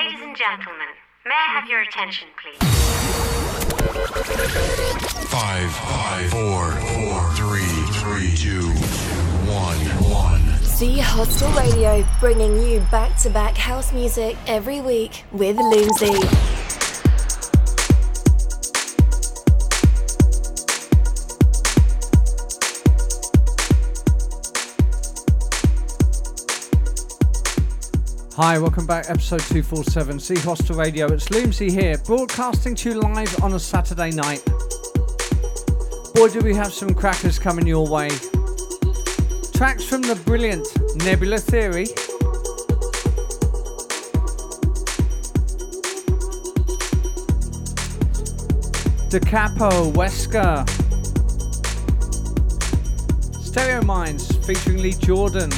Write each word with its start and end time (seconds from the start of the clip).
Ladies 0.00 0.20
and 0.22 0.36
gentlemen, 0.36 0.86
may 1.26 1.34
I 1.34 1.58
have 1.58 1.68
your 1.68 1.80
attention, 1.80 2.28
please? 2.40 2.58
Five, 5.28 5.72
five, 5.72 6.30
four, 6.30 6.70
four, 6.70 7.30
three, 7.34 7.66
three, 7.98 8.36
two, 8.36 8.68
one, 9.50 9.78
one. 10.08 10.40
Z 10.62 10.98
Hostel 10.98 11.50
Radio, 11.52 12.06
bringing 12.20 12.62
you 12.62 12.78
back 12.92 13.16
to 13.18 13.30
back 13.30 13.56
house 13.56 13.92
music 13.92 14.36
every 14.46 14.80
week 14.80 15.24
with 15.32 15.56
Loomsy. 15.56 16.57
Hi, 28.40 28.56
welcome 28.56 28.86
back. 28.86 29.10
Episode 29.10 29.40
247, 29.40 30.20
Z 30.20 30.36
Hostel 30.36 30.76
Radio. 30.76 31.12
It's 31.12 31.28
Loomsy 31.28 31.72
here, 31.72 31.98
broadcasting 31.98 32.76
to 32.76 32.90
you 32.90 33.00
live 33.00 33.42
on 33.42 33.54
a 33.54 33.58
Saturday 33.58 34.12
night. 34.12 34.44
Boy, 36.14 36.28
do 36.28 36.38
we 36.44 36.54
have 36.54 36.72
some 36.72 36.94
crackers 36.94 37.36
coming 37.36 37.66
your 37.66 37.88
way. 37.88 38.10
Tracks 39.54 39.82
from 39.82 40.02
the 40.02 40.16
brilliant 40.24 40.68
Nebula 40.98 41.38
Theory. 41.38 41.86
Da 49.08 49.18
Capo, 49.18 49.90
Wesker. 49.90 50.64
Stereo 53.42 53.82
Minds 53.82 54.30
featuring 54.46 54.80
Lee 54.80 54.92
Jordan. 54.92 55.50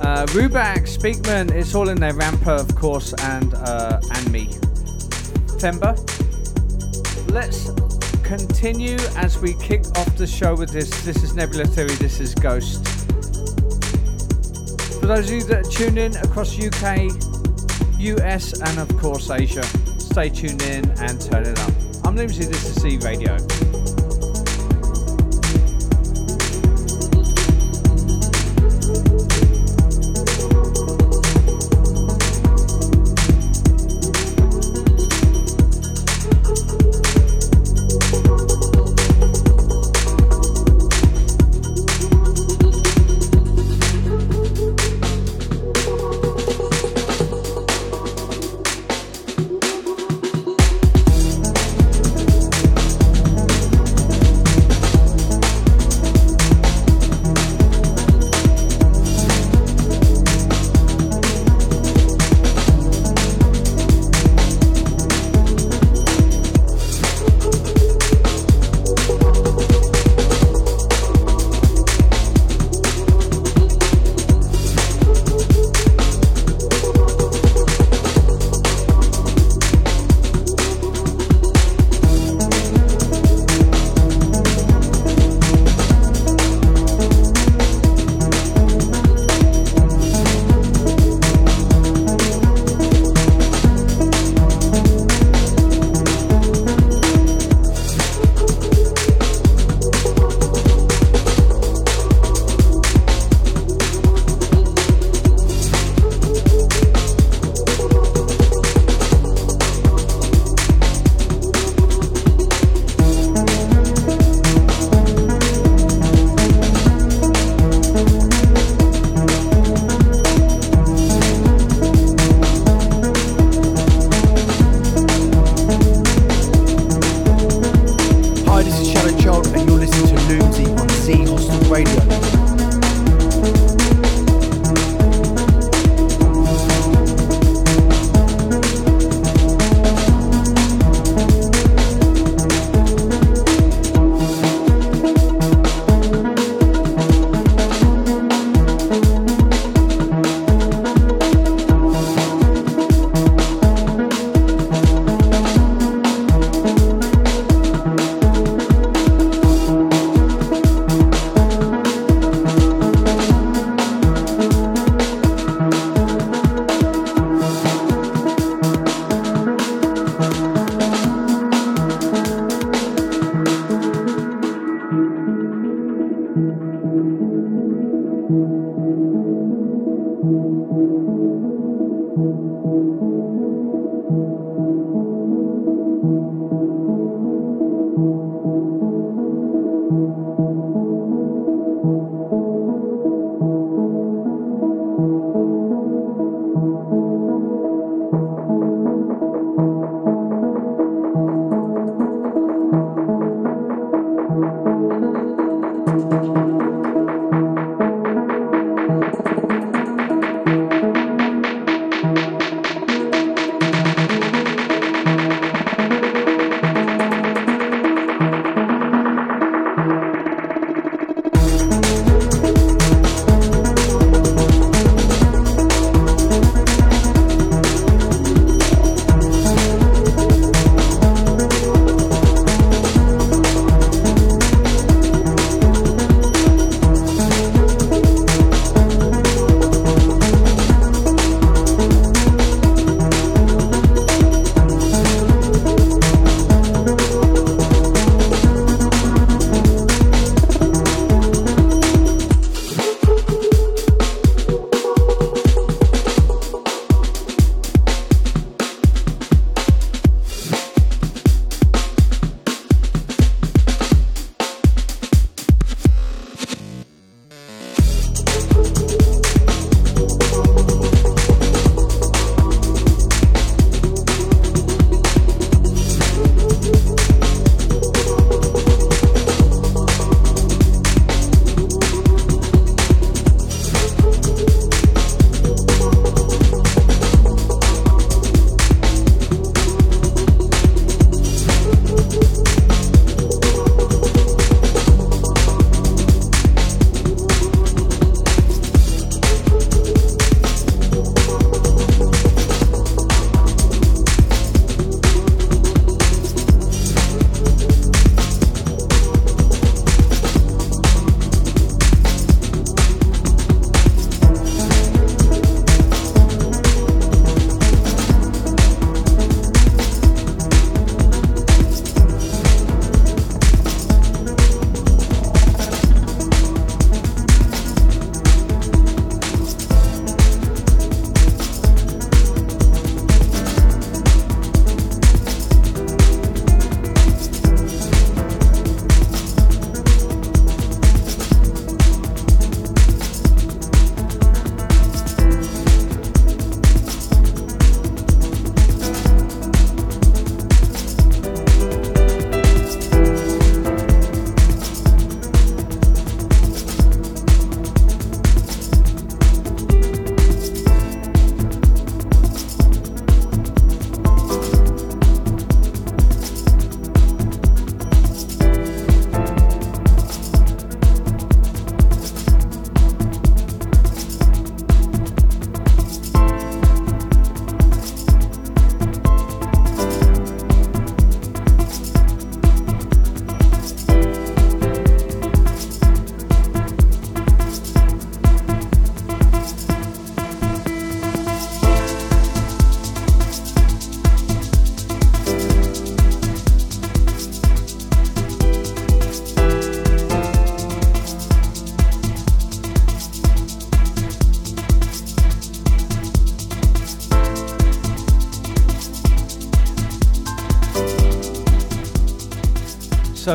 Uh, 0.00 0.26
Rubak, 0.26 0.82
Speakman, 0.88 1.50
it's 1.52 1.74
all 1.74 1.88
in 1.88 2.00
there. 2.00 2.12
Rampa, 2.12 2.58
of 2.58 2.74
course, 2.74 3.14
and 3.14 3.54
uh, 3.54 4.00
and 4.14 4.32
me. 4.32 4.46
Themba. 5.58 5.94
Let's 7.30 7.70
continue 8.22 8.96
as 9.16 9.38
we 9.38 9.54
kick 9.54 9.84
off 9.96 10.16
the 10.16 10.26
show 10.26 10.54
with 10.56 10.70
this. 10.70 11.04
This 11.04 11.22
is 11.22 11.34
Nebula 11.34 11.66
Theory. 11.66 11.94
This 11.94 12.20
is 12.20 12.34
Ghost. 12.34 12.86
For 15.00 15.06
those 15.06 15.28
of 15.30 15.34
you 15.36 15.42
that 15.44 15.70
tune 15.70 15.98
in 15.98 16.16
across 16.16 16.58
UK, 16.58 17.10
US, 18.00 18.60
and 18.60 18.78
of 18.78 18.96
course 18.98 19.30
Asia, 19.30 19.62
stay 19.98 20.28
tuned 20.28 20.62
in 20.62 20.90
and 21.00 21.20
turn 21.20 21.44
it 21.46 21.58
up. 21.60 21.72
I'm 22.04 22.16
Loomsy. 22.16 22.44
This 22.44 22.64
is 22.64 22.82
Z 22.82 22.98
Radio. 22.98 23.93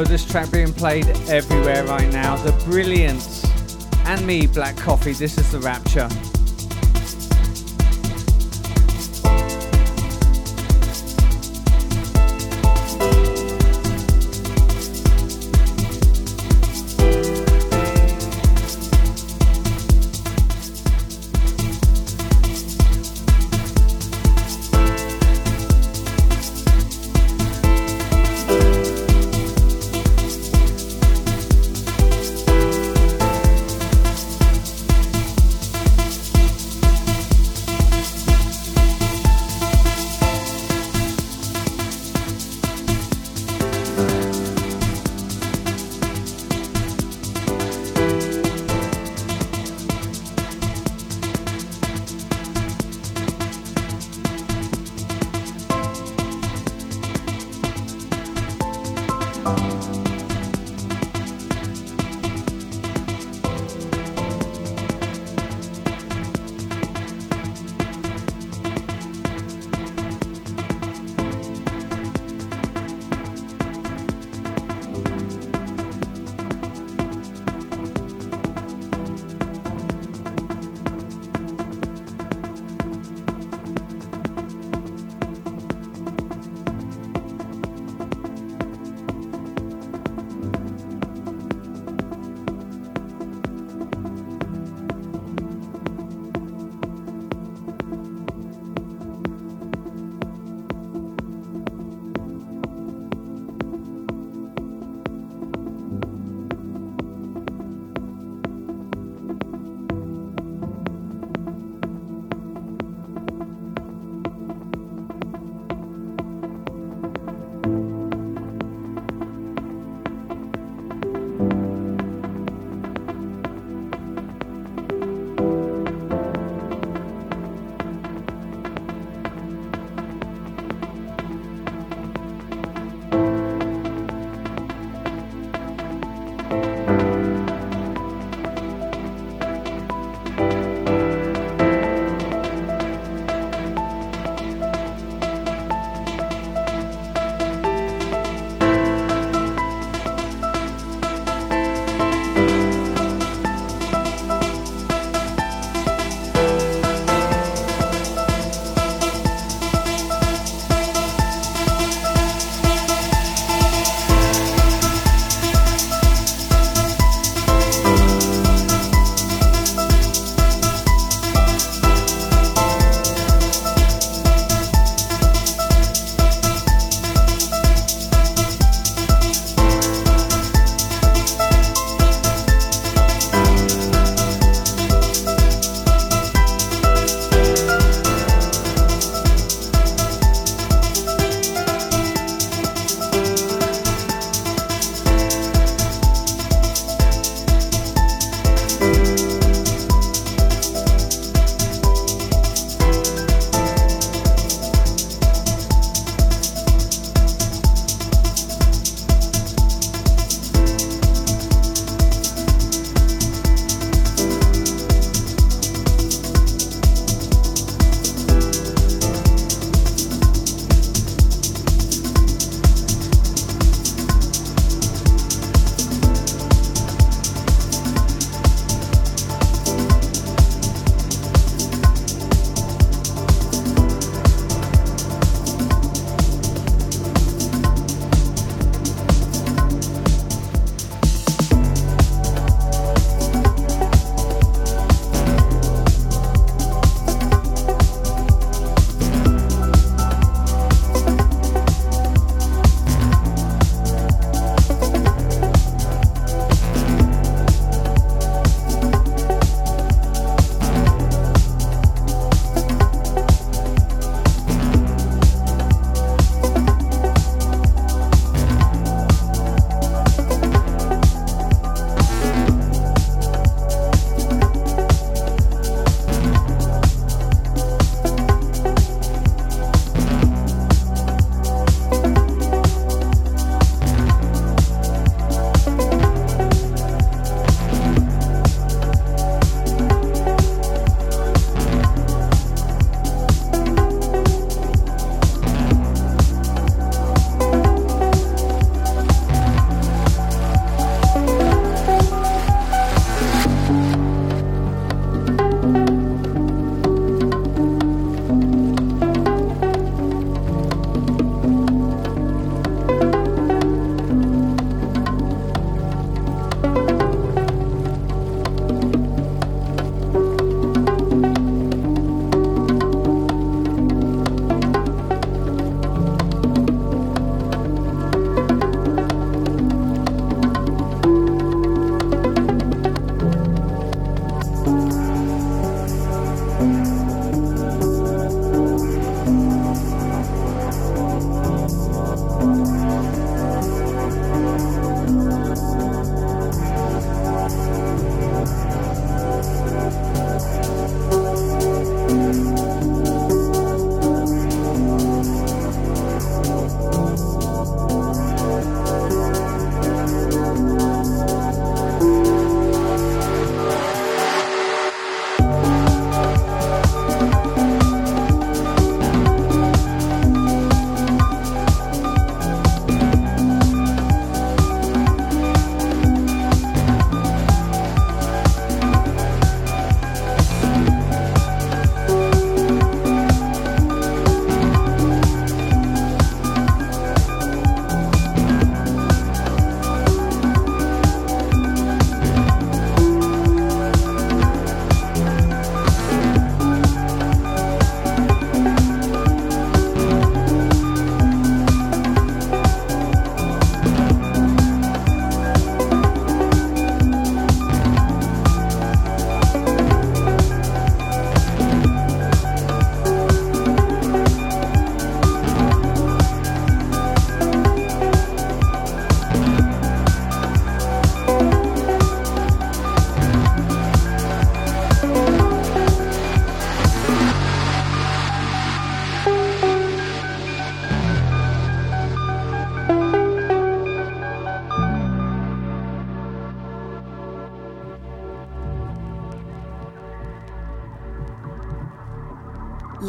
This 0.03 0.25
track 0.25 0.51
being 0.51 0.71
played 0.71 1.07
everywhere 1.27 1.83
right 1.85 2.11
now. 2.11 2.35
The 2.37 2.51
Brilliance 2.65 3.43
and 4.05 4.25
me, 4.25 4.47
Black 4.47 4.77
Coffee. 4.77 5.13
This 5.13 5.37
is 5.37 5.51
the 5.51 5.59
Rapture. 5.59 6.28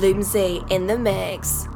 Loomsy 0.00 0.62
in 0.70 0.86
the 0.86 0.98
mix. 0.98 1.68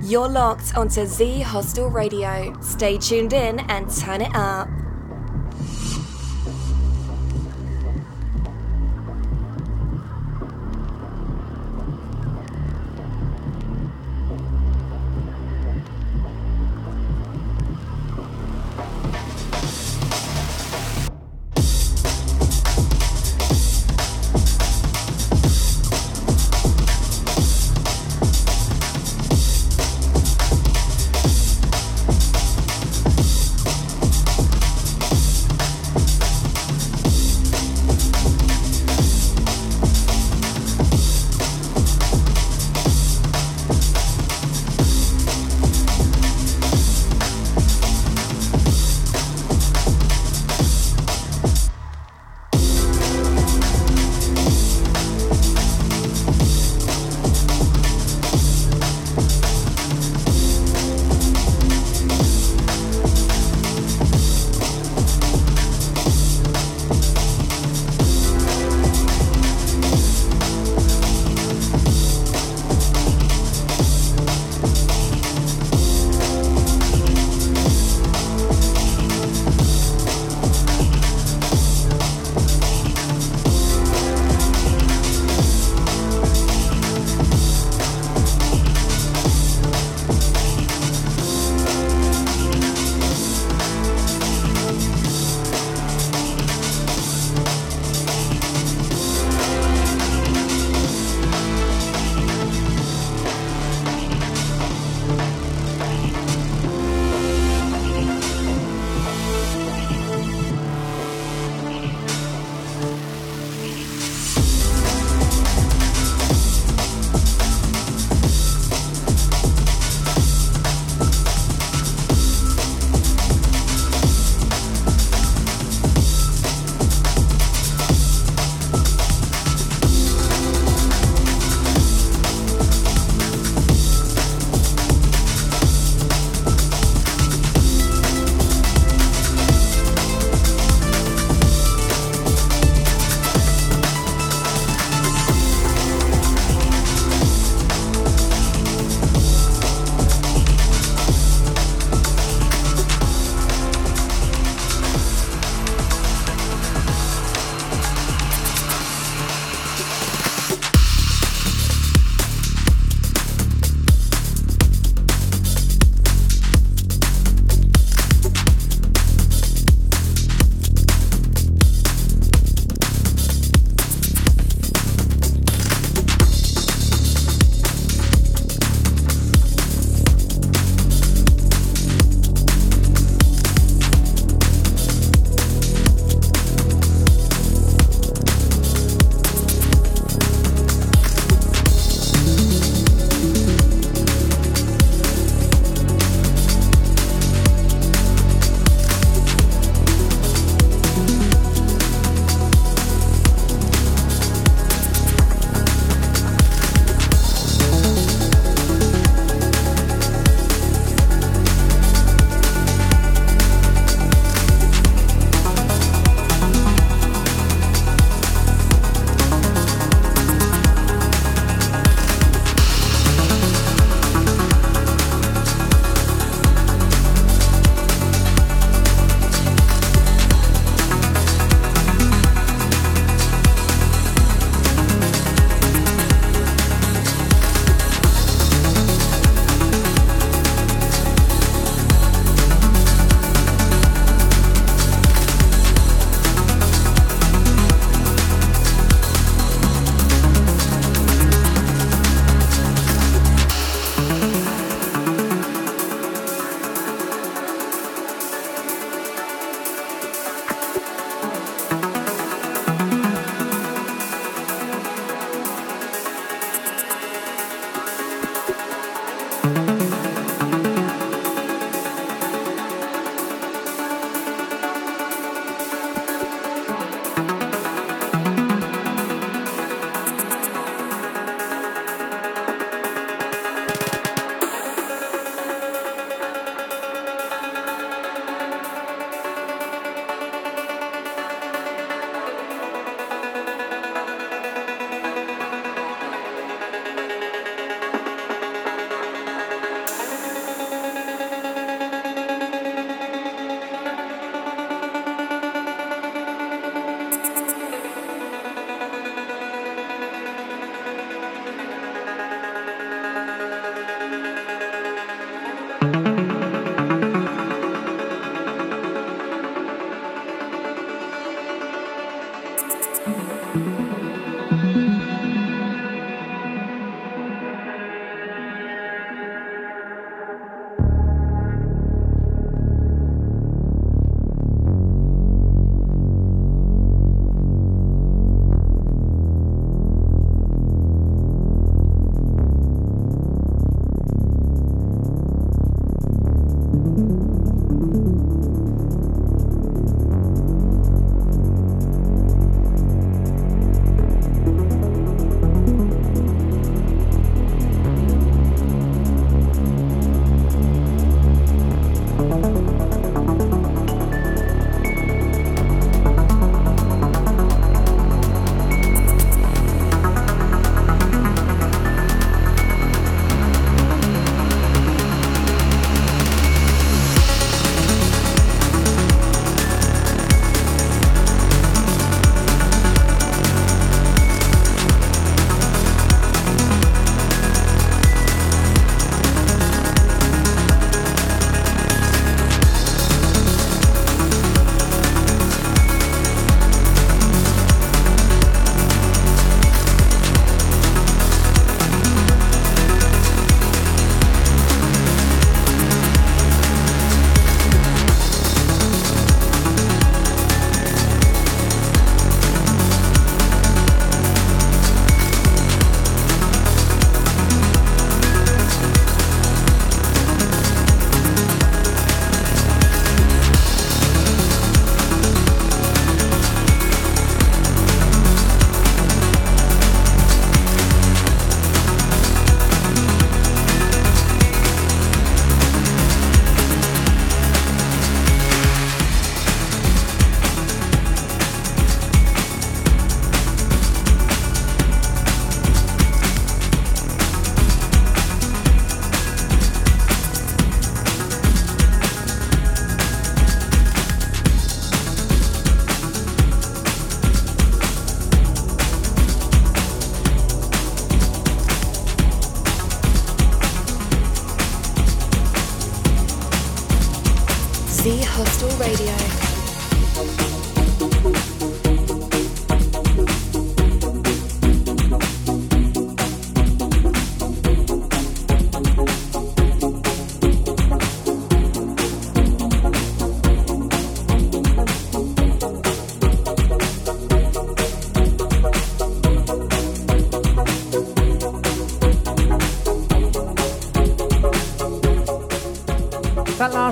You're 0.00 0.28
locked 0.28 0.74
onto 0.76 1.04
Z 1.04 1.42
Hostel 1.42 1.90
Radio. 1.90 2.58
Stay 2.62 2.96
tuned 2.96 3.34
in 3.34 3.60
and 3.68 3.94
turn 3.94 4.22
it 4.22 4.34
up. 4.34 4.68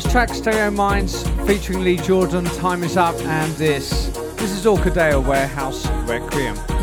Track 0.05 0.35
Stereo 0.35 0.71
Minds 0.71 1.27
featuring 1.47 1.83
Lee 1.83 1.97
Jordan, 1.97 2.45
Time 2.45 2.83
Is 2.83 2.97
Up, 2.97 3.15
and 3.21 3.53
this. 3.55 4.09
This 4.37 4.51
is 4.53 4.65
Orchidea 4.67 5.25
Warehouse 5.25 5.87
Requiem. 6.07 6.76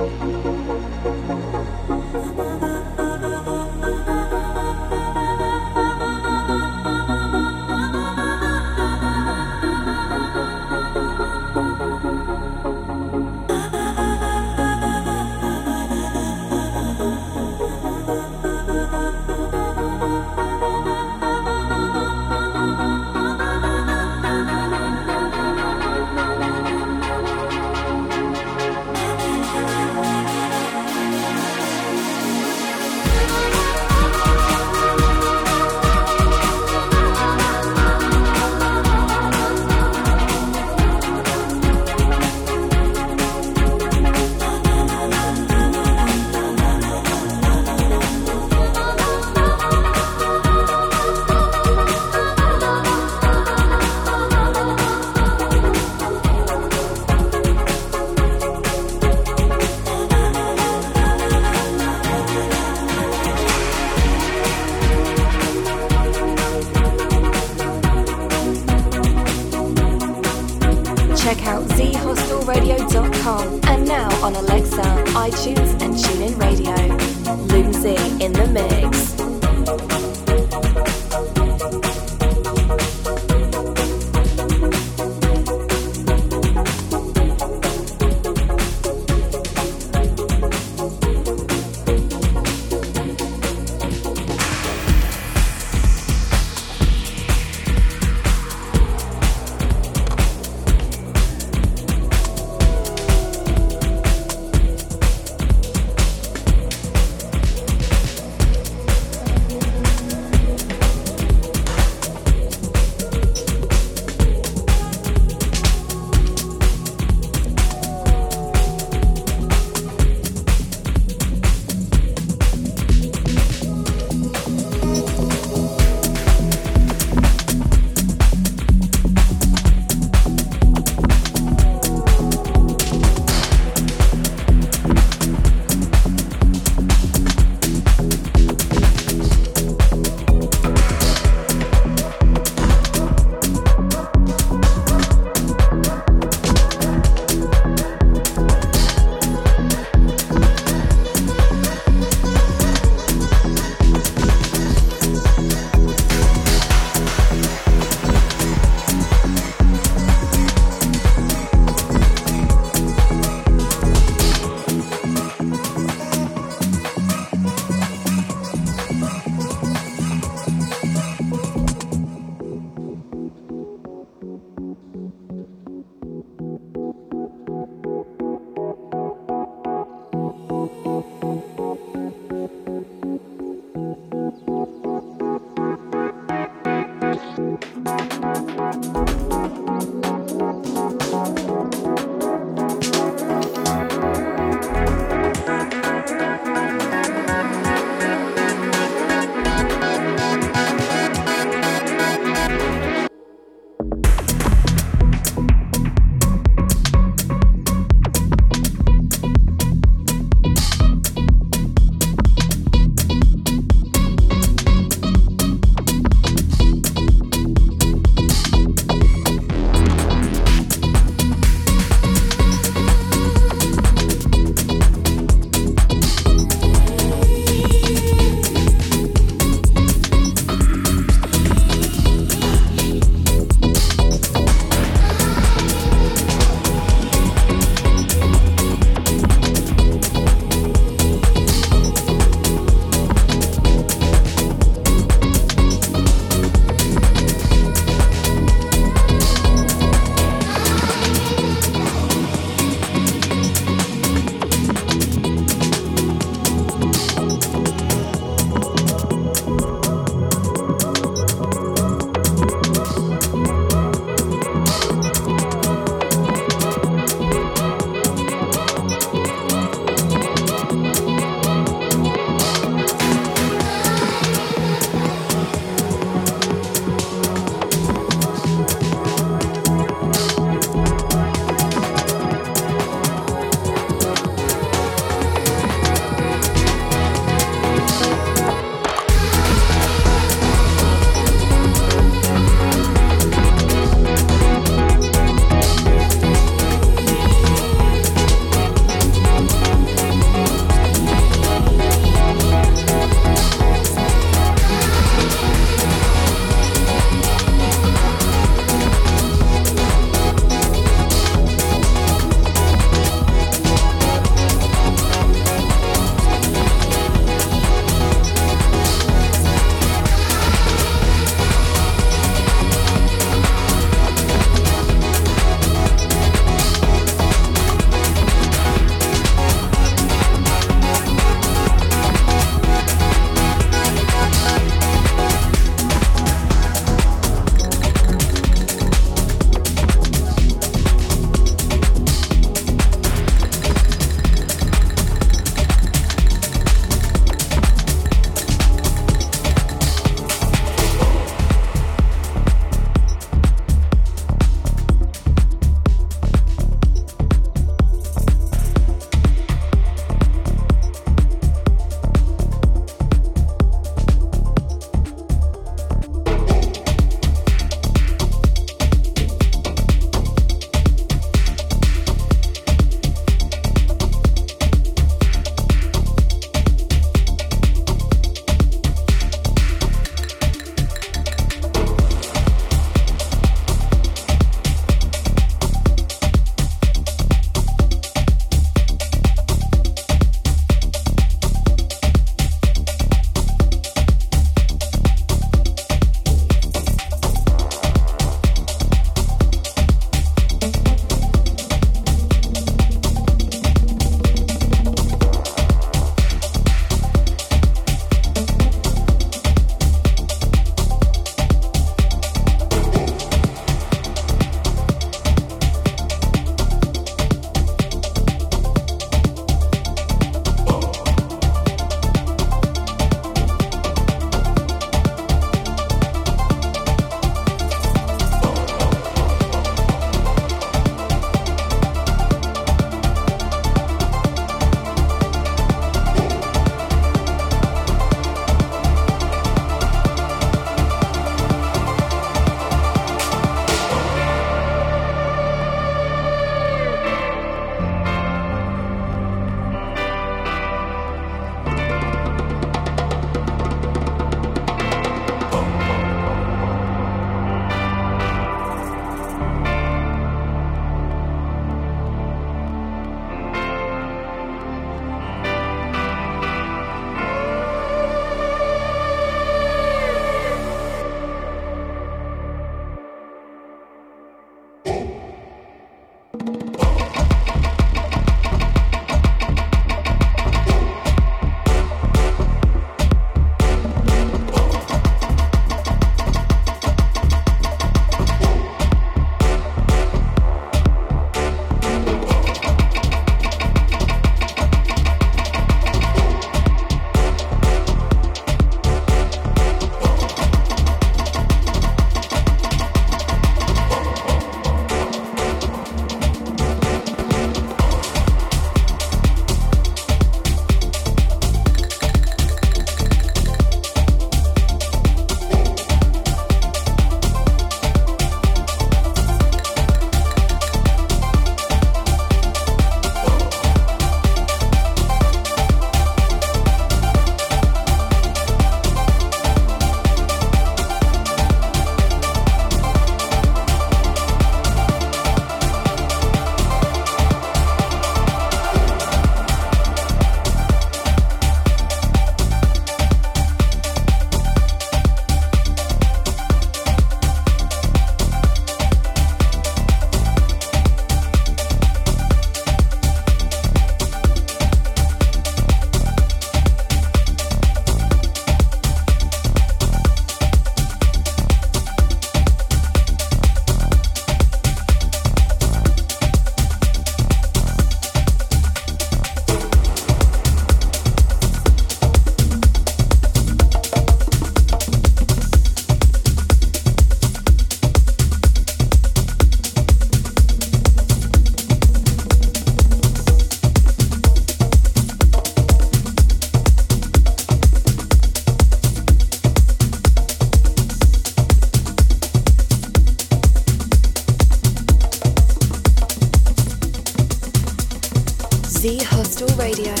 Radio. 599.57 600.00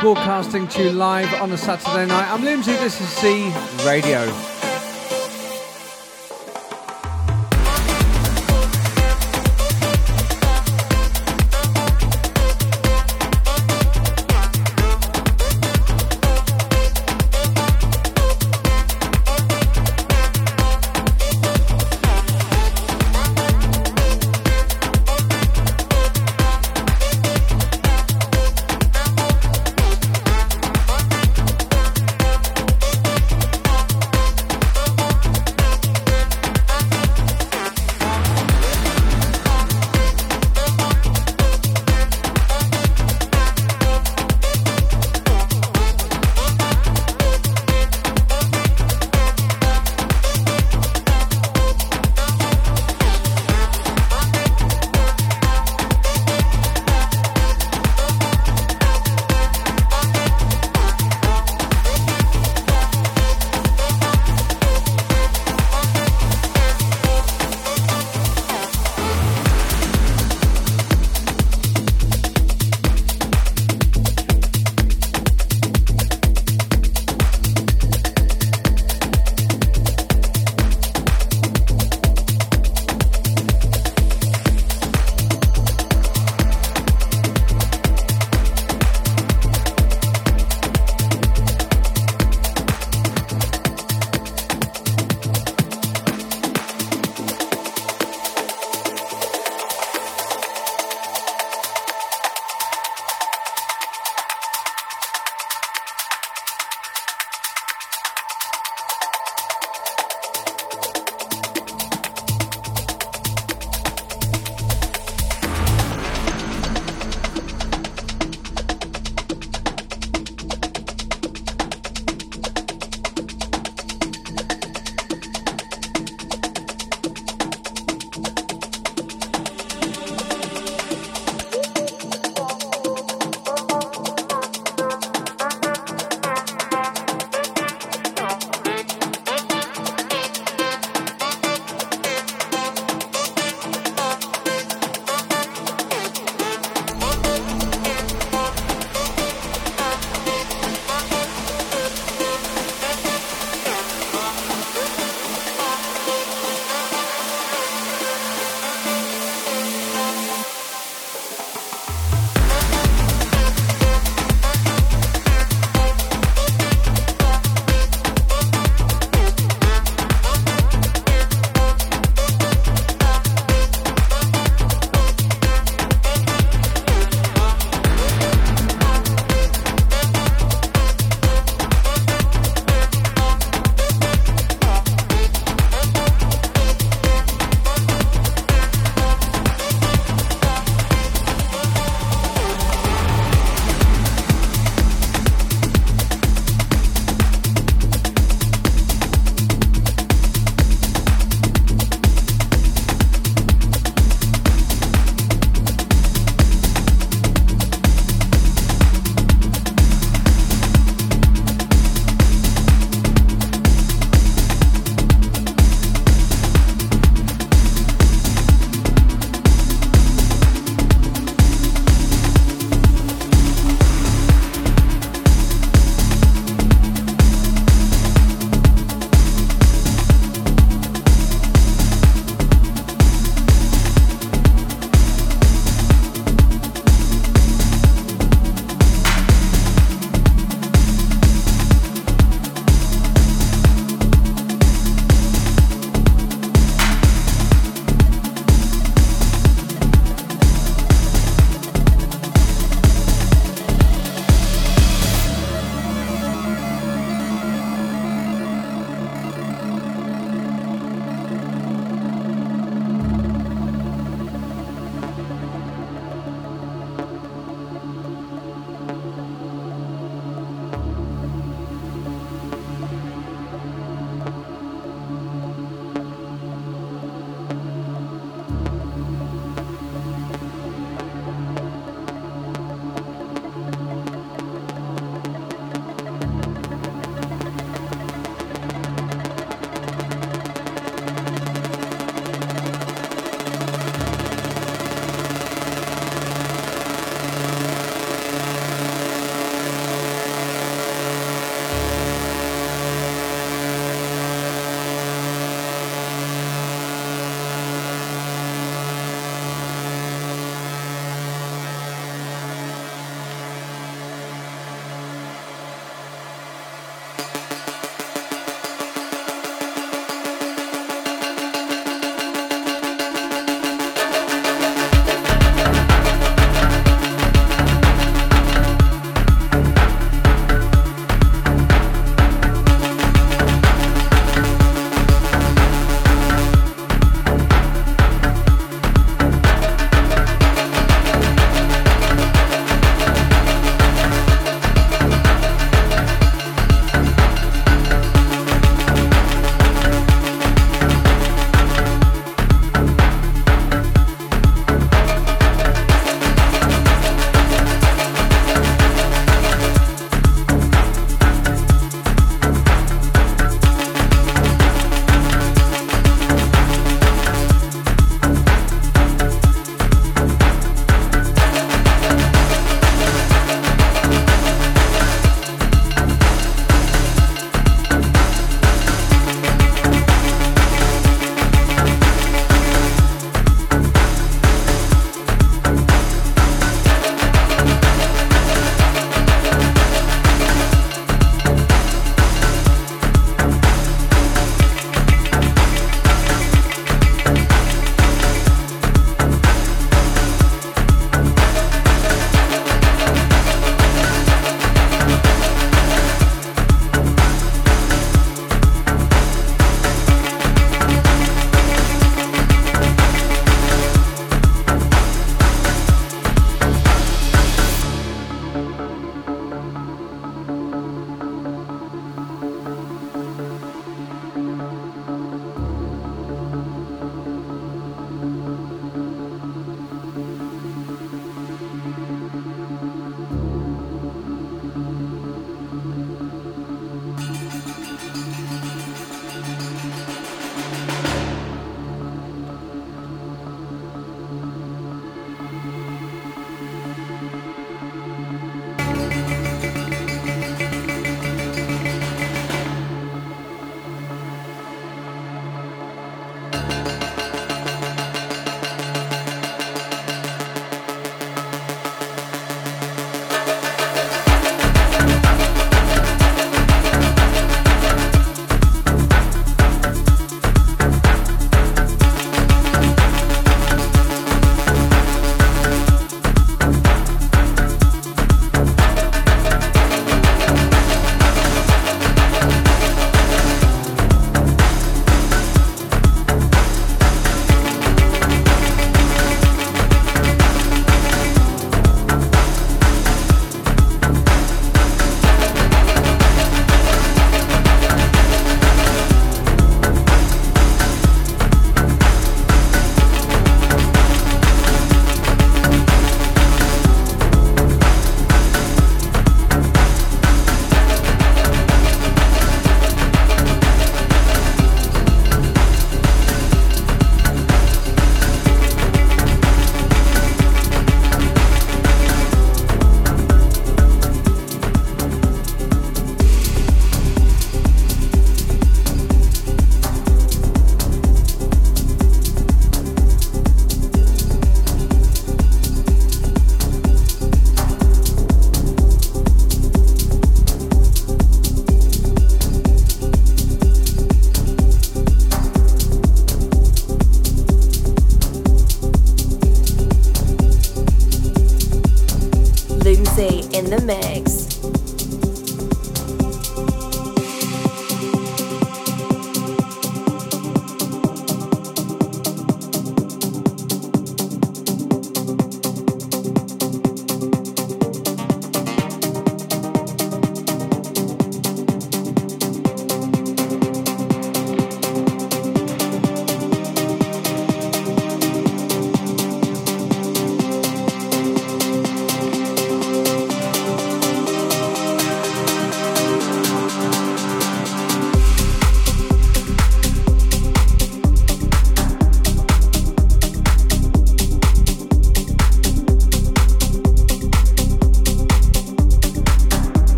Broadcasting 0.00 0.68
to 0.68 0.82
you 0.82 0.90
live 0.90 1.32
on 1.40 1.52
a 1.52 1.56
Saturday 1.56 2.06
night. 2.06 2.30
I'm 2.30 2.44
Loomsy, 2.44 2.72
this 2.72 3.00
is 3.00 3.08
Z 3.20 3.52
Radio. 3.86 4.53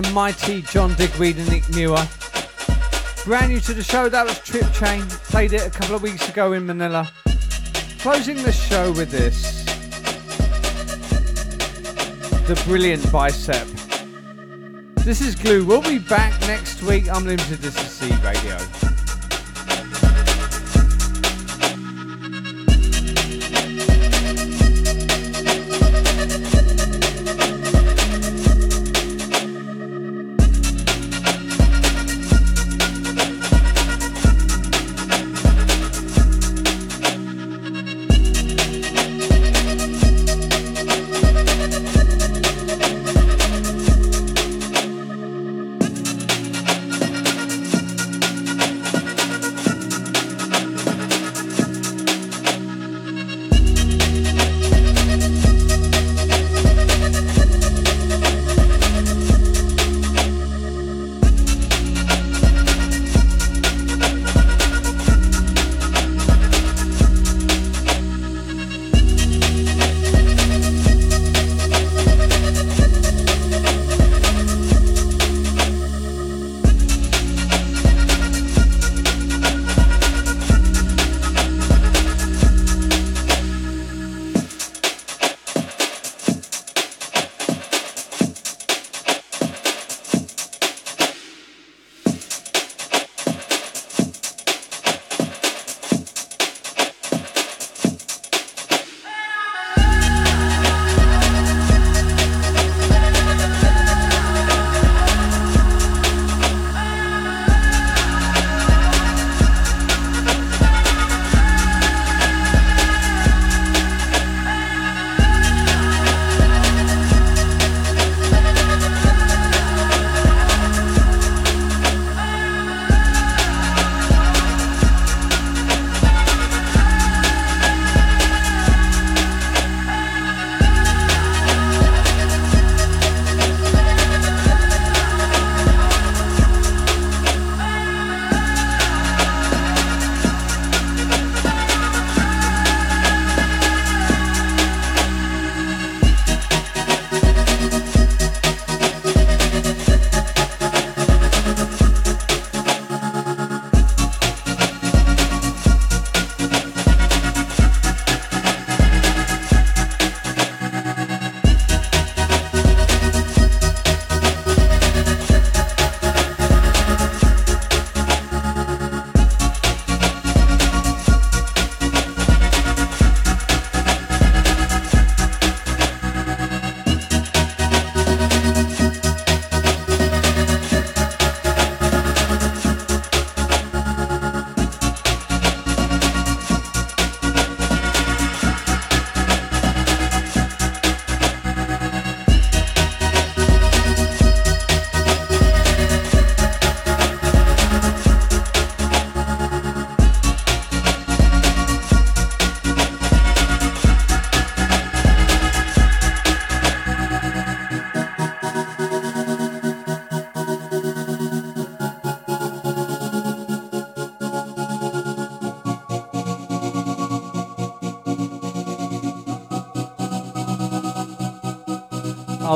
The 0.00 0.10
mighty 0.12 0.62
John 0.62 0.94
Digweed 0.94 1.36
and 1.36 1.50
Nick 1.50 1.68
Muir. 1.74 2.08
Brand 3.26 3.52
new 3.52 3.60
to 3.60 3.74
the 3.74 3.82
show, 3.82 4.08
that 4.08 4.24
was 4.24 4.38
Trip 4.38 4.64
Chain. 4.72 5.02
Played 5.28 5.52
it 5.52 5.66
a 5.66 5.70
couple 5.70 5.94
of 5.94 6.00
weeks 6.00 6.26
ago 6.26 6.54
in 6.54 6.64
Manila. 6.64 7.10
Closing 7.98 8.38
the 8.38 8.50
show 8.50 8.92
with 8.92 9.10
this. 9.10 9.62
The 12.46 12.58
brilliant 12.64 13.12
Bicep. 13.12 13.66
This 15.04 15.20
is 15.20 15.34
Glue. 15.34 15.66
We'll 15.66 15.82
be 15.82 15.98
back 15.98 16.40
next 16.42 16.82
week. 16.82 17.10
I'm 17.10 17.26
limited. 17.26 17.62
Is 17.62 17.74
Z 17.74 18.10
Radio. 18.24 18.89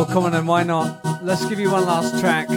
Oh, 0.05 0.07
come 0.07 0.25
on 0.25 0.33
then, 0.33 0.45
why 0.45 0.65
not? 0.65 1.03
Let's 1.23 1.47
give 1.47 1.59
you 1.59 1.71
one 1.71 1.87
last 1.87 2.21
track. 2.21 2.51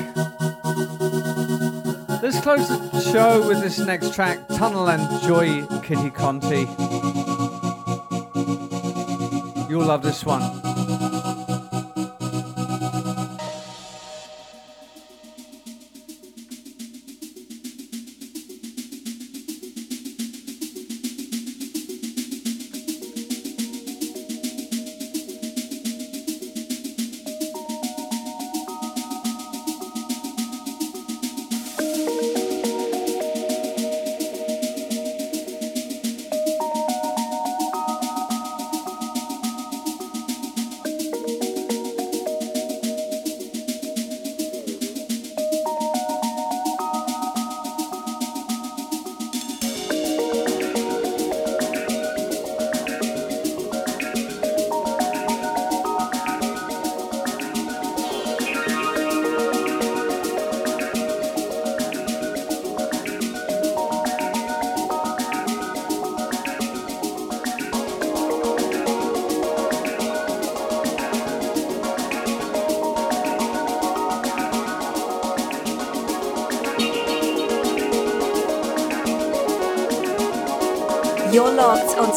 Let's 2.22 2.42
close 2.42 2.68
the 2.68 3.00
show 3.00 3.48
with 3.48 3.62
this 3.62 3.80
next 3.80 4.14
track, 4.14 4.46
Tunnel 4.50 4.90
and 4.90 5.22
Joy 5.24 5.66
Kitty 5.82 6.10
Conti. 6.10 6.68
You'll 9.70 9.86
love 9.86 10.04
this 10.04 10.26
one. 10.26 10.42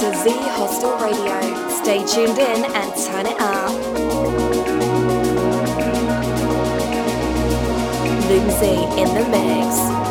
Onto 0.02 0.18
Z 0.18 0.30
Hostel 0.30 0.96
Radio. 0.98 1.68
Stay 1.68 2.04
tuned 2.06 2.38
in 2.38 2.64
and 2.64 2.94
turn 3.04 3.26
it 3.26 3.38
up. 3.38 3.72
Loomsy 8.28 8.76
in 9.00 9.08
the 9.14 9.28
mix. 9.28 10.09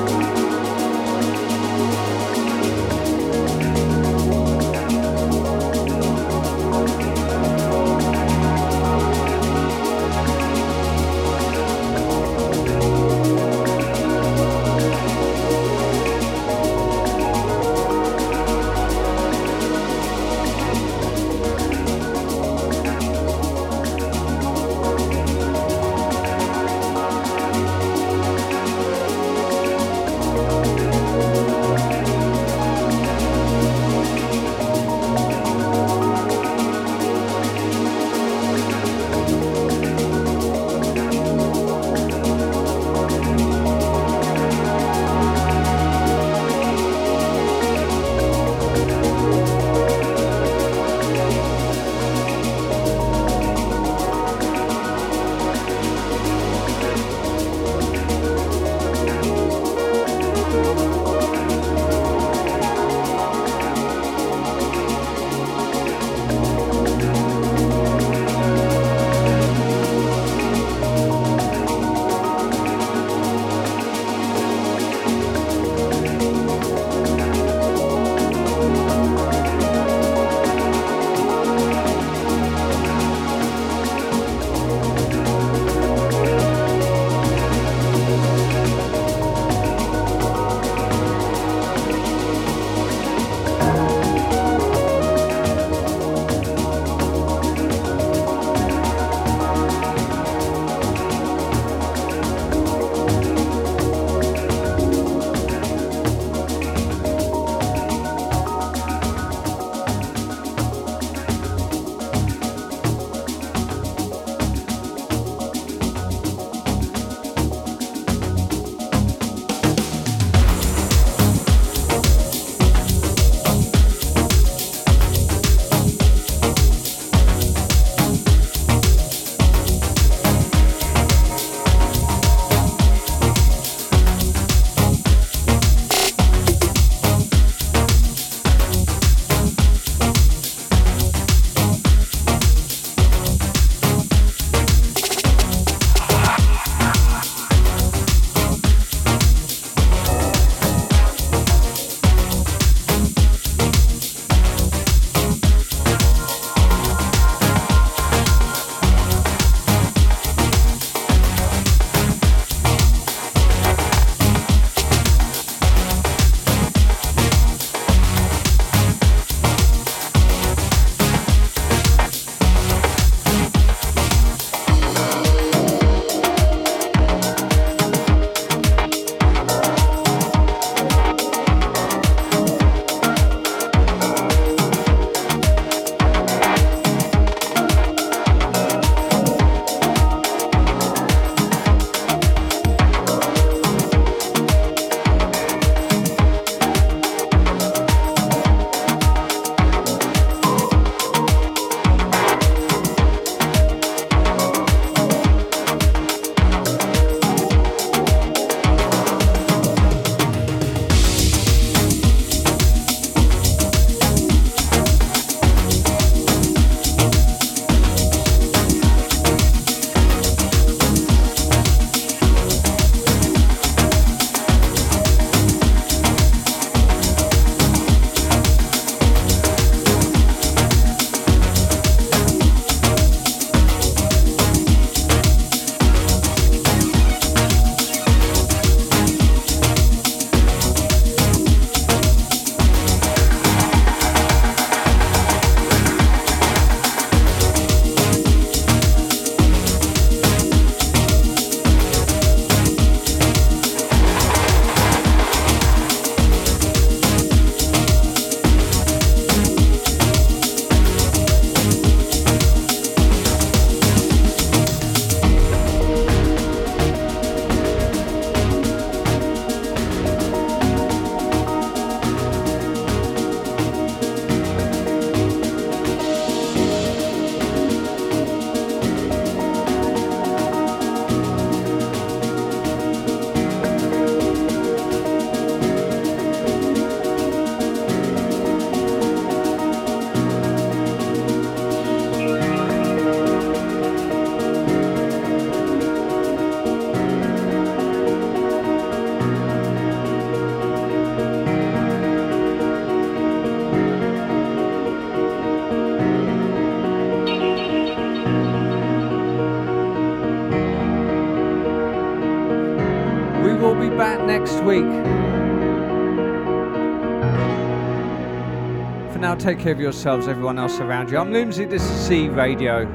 Take 319.49 319.57
care 319.57 319.71
of 319.71 319.79
yourselves, 319.79 320.27
everyone 320.27 320.59
else 320.59 320.79
around 320.79 321.09
you. 321.09 321.17
I'm 321.17 321.33
Loomsy, 321.33 321.65
this 321.65 321.81
is 321.81 322.05
Z 322.05 322.29
Radio. 322.29 322.85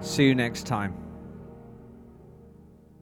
See 0.00 0.24
you 0.24 0.34
next 0.34 0.66
time. 0.66 1.03